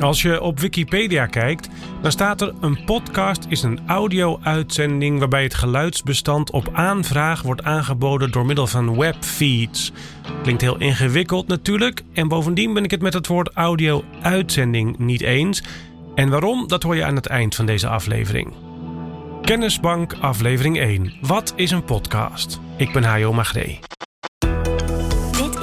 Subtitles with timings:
[0.00, 1.68] Als je op Wikipedia kijkt,
[2.02, 8.30] dan staat er: een podcast is een audio-uitzending waarbij het geluidsbestand op aanvraag wordt aangeboden
[8.30, 9.92] door middel van webfeeds.
[10.42, 15.62] Klinkt heel ingewikkeld natuurlijk, en bovendien ben ik het met het woord audio-uitzending niet eens.
[16.14, 18.54] En waarom, dat hoor je aan het eind van deze aflevering.
[19.42, 21.12] Kennisbank, aflevering 1.
[21.20, 22.60] Wat is een podcast?
[22.76, 23.95] Ik ben Hajo Magree.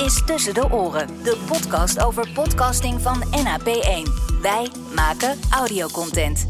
[0.04, 4.11] Is Tussen de Oren, de podcast over podcasting van NAP1.
[4.41, 6.48] Wij maken audiocontent.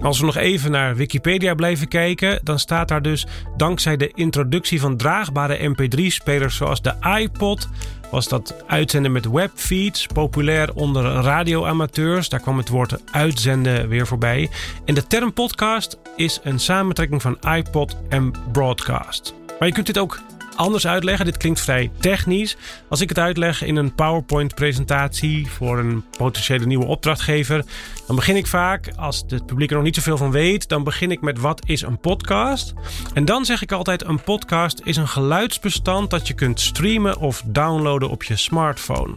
[0.00, 3.26] Als we nog even naar Wikipedia blijven kijken, dan staat daar dus
[3.56, 7.68] dankzij de introductie van draagbare MP3-spelers zoals de iPod
[8.10, 12.28] was dat uitzenden met webfeeds populair onder radioamateurs.
[12.28, 14.50] Daar kwam het woord uitzenden weer voorbij.
[14.84, 19.34] En de term podcast is een samentrekking van iPod en broadcast.
[19.58, 20.20] Maar je kunt dit ook
[20.56, 21.24] anders uitleggen.
[21.24, 22.56] Dit klinkt vrij technisch.
[22.88, 27.64] Als ik het uitleg in een PowerPoint-presentatie voor een potentiële nieuwe opdrachtgever,
[28.06, 31.10] dan begin ik vaak, als het publiek er nog niet zoveel van weet, dan begin
[31.10, 32.72] ik met wat is een podcast?
[33.14, 37.42] En dan zeg ik altijd: een podcast is een geluidsbestand dat je kunt streamen of
[37.46, 39.14] downloaden op je smartphone.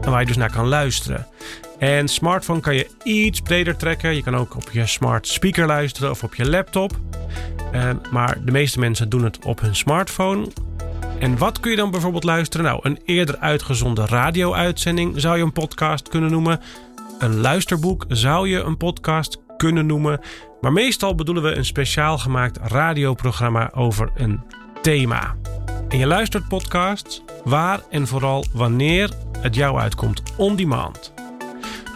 [0.00, 1.26] En waar je dus naar kan luisteren.
[1.78, 4.14] En smartphone kan je iets breder trekken.
[4.14, 6.98] Je kan ook op je smart speaker luisteren of op je laptop.
[7.74, 10.46] Uh, maar de meeste mensen doen het op hun smartphone.
[11.18, 12.66] En wat kun je dan bijvoorbeeld luisteren?
[12.66, 16.60] Nou, een eerder uitgezonden radio-uitzending zou je een podcast kunnen noemen.
[17.18, 20.20] Een luisterboek zou je een podcast kunnen noemen.
[20.60, 24.40] Maar meestal bedoelen we een speciaal gemaakt radioprogramma over een
[24.82, 25.36] thema.
[25.88, 31.12] En je luistert podcasts waar en vooral wanneer het jou uitkomt, on demand.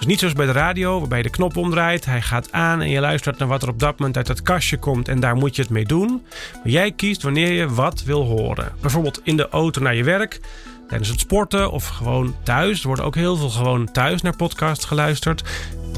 [0.04, 2.88] Dus niet zoals bij de radio, waarbij je de knop omdraait, hij gaat aan en
[2.88, 5.56] je luistert naar wat er op dat moment uit het kastje komt en daar moet
[5.56, 6.22] je het mee doen.
[6.52, 8.72] Maar jij kiest wanneer je wat wil horen.
[8.80, 10.40] Bijvoorbeeld in de auto naar je werk,
[10.88, 12.80] tijdens het sporten of gewoon thuis.
[12.80, 15.42] Er wordt ook heel veel gewoon thuis naar podcasts geluisterd.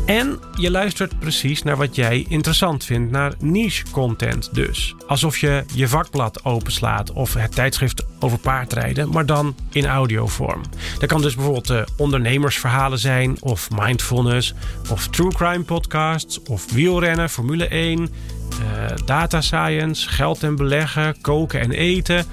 [0.06, 4.94] En je luistert precies naar wat jij interessant vindt, naar niche content dus.
[5.06, 10.60] Alsof je je vakblad openslaat of het tijdschrift over paardrijden, maar dan in audiovorm.
[10.98, 14.54] Dat kan dus bijvoorbeeld uh, ondernemersverhalen zijn, of mindfulness,
[14.90, 18.06] of true crime podcasts, of wielrennen, Formule 1, uh,
[18.84, 22.24] eh, data science, geld en beleggen, koken en eten.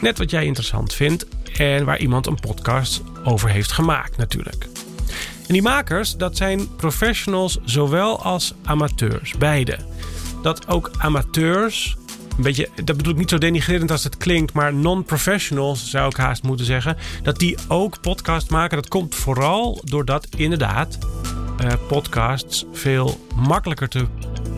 [0.00, 1.26] Net wat jij interessant vindt
[1.58, 4.73] en waar iemand een podcast over heeft gemaakt natuurlijk.
[5.46, 9.78] En die makers, dat zijn professionals zowel als amateurs, beide.
[10.42, 11.96] Dat ook amateurs,
[12.36, 16.16] een beetje, dat bedoel ik niet zo denigrerend als het klinkt, maar non-professionals zou ik
[16.16, 18.76] haast moeten zeggen, dat die ook podcast maken.
[18.76, 20.98] Dat komt vooral doordat inderdaad
[21.62, 24.06] uh, podcasts veel makkelijker te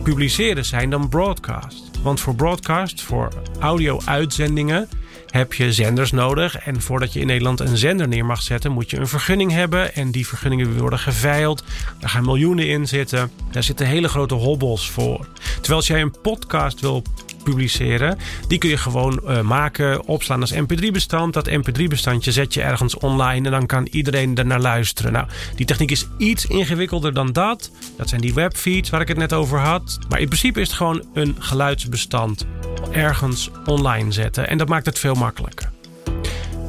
[0.03, 1.89] publiceren zijn dan broadcast.
[2.03, 4.89] Want voor broadcast, voor audio-uitzendingen,
[5.29, 6.57] heb je zenders nodig.
[6.57, 9.95] En voordat je in Nederland een zender neer mag zetten, moet je een vergunning hebben.
[9.95, 11.63] En die vergunningen worden geveild.
[11.99, 13.31] Daar gaan miljoenen in zitten.
[13.51, 15.27] Daar zitten hele grote hobbels voor.
[15.53, 17.03] Terwijl als jij een podcast wil
[17.43, 18.17] publiceren.
[18.47, 21.33] Die kun je gewoon uh, maken, opslaan als mp3-bestand.
[21.33, 25.11] Dat mp3-bestandje zet je ergens online en dan kan iedereen er naar luisteren.
[25.11, 27.71] Nou, die techniek is iets ingewikkelder dan dat.
[27.97, 29.99] Dat zijn die webfeeds waar ik het net over had.
[30.09, 32.45] Maar in principe is het gewoon een geluidsbestand
[32.91, 34.47] ergens online zetten.
[34.47, 35.69] En dat maakt het veel makkelijker.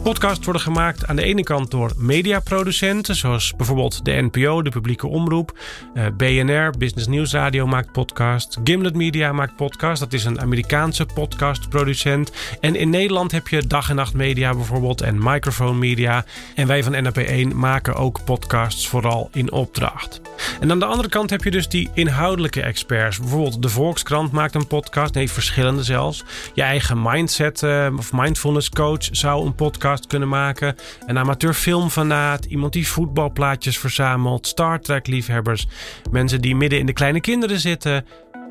[0.02, 5.06] Podcasts worden gemaakt aan de ene kant door mediaproducenten, zoals bijvoorbeeld de NPO, de publieke
[5.06, 5.58] omroep.
[5.94, 8.58] Eh, BNR, Business News Radio, maakt podcasts.
[8.64, 10.00] Gimlet Media maakt podcasts.
[10.00, 12.32] Dat is een Amerikaanse podcastproducent.
[12.60, 16.24] En in Nederland heb je Dag en Nacht Media bijvoorbeeld en Microphone Media.
[16.54, 20.20] En wij van NAP1 maken ook podcasts vooral in opdracht.
[20.60, 23.18] En aan de andere kant heb je dus die inhoudelijke experts.
[23.18, 25.14] Bijvoorbeeld de Volkskrant maakt een podcast.
[25.14, 26.24] Nee, verschillende zelfs.
[26.54, 30.76] Je eigen mindset uh, of mindfulness coach zou een podcast kunnen maken.
[31.06, 35.66] Een amateur filmfanaat, iemand die voetbalplaatjes verzamelt, Star Trek liefhebbers,
[36.10, 38.04] mensen die midden in de kleine kinderen zitten,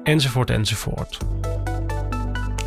[0.04, 1.18] enzovoort enzovoort.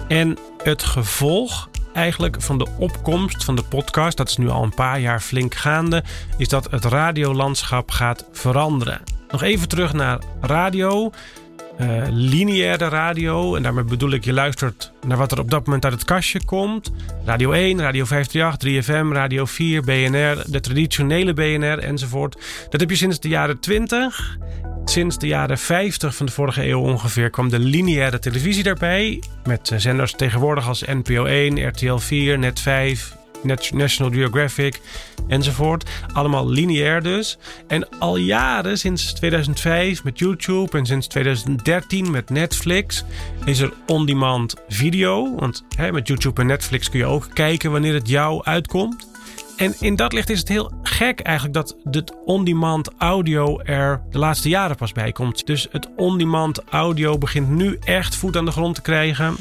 [0.09, 4.75] En het gevolg eigenlijk van de opkomst van de podcast, dat is nu al een
[4.75, 6.05] paar jaar flink gaande,
[6.37, 9.01] is dat het radiolandschap gaat veranderen.
[9.31, 11.11] Nog even terug naar radio
[11.81, 13.55] uh, lineaire radio.
[13.55, 16.45] En daarmee bedoel ik, je luistert naar wat er op dat moment uit het kastje
[16.45, 16.93] komt.
[17.25, 22.37] Radio 1, Radio 538, 3FM, Radio 4, BNR, de traditionele BNR enzovoort.
[22.71, 24.39] Dat heb je sinds de jaren 20.
[24.85, 29.23] Sinds de jaren 50 van de vorige eeuw ongeveer kwam de lineaire televisie daarbij.
[29.45, 33.17] Met zenders tegenwoordig als NPO 1, RTL 4, Net 5,
[33.73, 34.81] National Geographic
[35.29, 35.91] enzovoort.
[36.13, 37.39] Allemaal lineair dus.
[37.67, 43.05] En al jaren, sinds 2005 met YouTube en sinds 2013 met Netflix,
[43.45, 45.35] is er on-demand video.
[45.35, 49.09] Want hè, met YouTube en Netflix kun je ook kijken wanneer het jou uitkomt.
[49.61, 54.19] En in dat licht is het heel gek eigenlijk dat het on-demand audio er de
[54.19, 55.47] laatste jaren pas bij komt.
[55.47, 59.37] Dus het on-demand audio begint nu echt voet aan de grond te krijgen.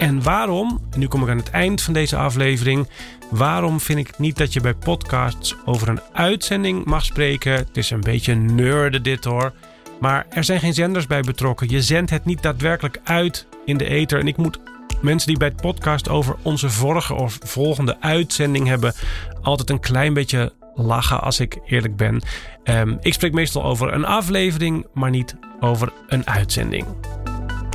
[0.00, 2.88] En waarom, nu kom ik aan het eind van deze aflevering,
[3.30, 7.52] waarom vind ik niet dat je bij podcasts over een uitzending mag spreken?
[7.52, 9.52] Het is een beetje nerden dit hoor.
[9.98, 11.68] Maar er zijn geen zenders bij betrokken.
[11.68, 14.18] Je zendt het niet daadwerkelijk uit in de ether.
[14.18, 14.58] En ik moet
[15.02, 18.94] mensen die bij het podcast over onze vorige of volgende uitzending hebben,
[19.42, 22.22] altijd een klein beetje lachen als ik eerlijk ben.
[22.64, 26.86] Um, ik spreek meestal over een aflevering, maar niet over een uitzending.